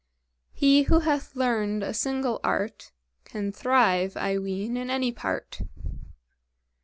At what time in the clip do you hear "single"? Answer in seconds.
1.93-2.39